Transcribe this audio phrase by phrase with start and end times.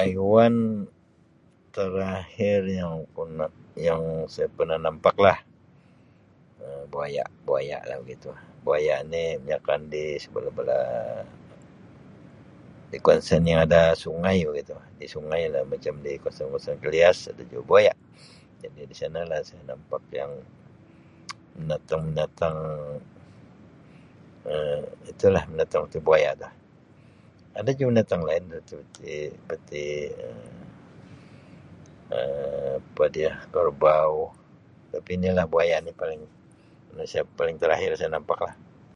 [0.00, 0.54] aiwan
[1.76, 5.38] terakhir yang aku nam-yang saya pernah nampaklah
[6.64, 8.42] Um buaya, buaya begitulah.
[8.66, 10.86] Buaya ni kebanyakkan di sebelah-belah
[12.94, 14.76] di kawasan yang ada sungai begitu.
[15.00, 17.90] Di sungai lah macam di kawasan-kawasan Klias ada juga buaya.
[18.62, 20.30] Jadi di sana lah saya nampak yang
[21.58, 22.58] binatang-binatang
[24.54, 26.46] Um itulah binatang itu, buaya tu.
[27.58, 29.86] Ada juga binatang lain seperti-perti
[30.22, 30.62] Um
[32.84, 34.16] apa dia kerbau,
[34.94, 36.20] tapi nilah buaya ni paling
[37.62, 38.84] terakhir saya nampak lah.